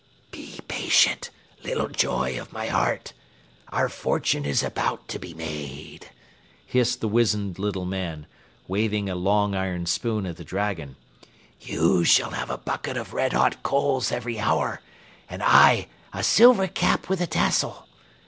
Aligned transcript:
"Be 0.31 0.59
patient, 0.67 1.29
little 1.63 1.87
joy 1.87 2.41
of 2.41 2.51
my 2.51 2.65
heart! 2.65 3.13
Our 3.67 3.87
fortune 3.87 4.45
is 4.47 4.63
about 4.63 5.07
to 5.09 5.19
be 5.19 5.35
made," 5.35 6.09
hissed 6.65 7.01
the 7.01 7.07
wizened 7.07 7.59
little 7.59 7.85
man, 7.85 8.25
waving 8.67 9.11
a 9.11 9.15
long 9.15 9.53
iron 9.53 9.85
spoon 9.85 10.25
at 10.25 10.37
the 10.37 10.43
dragon. 10.43 10.95
"You 11.59 12.03
shall 12.03 12.31
have 12.31 12.49
a 12.49 12.57
bucket 12.57 12.97
of 12.97 13.13
red 13.13 13.33
hot 13.33 13.61
coals 13.61 14.11
every 14.11 14.39
hour 14.39 14.81
and 15.29 15.43
I 15.43 15.87
a 16.11 16.23
silver 16.23 16.65
cap 16.65 17.07
with 17.07 17.21
a 17.21 17.27
tassel. 17.27 17.87